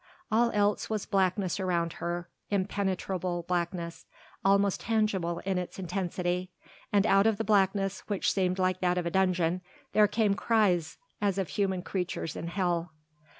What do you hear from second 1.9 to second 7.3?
her, impenetrable blackness, almost tangible in its intensity, and out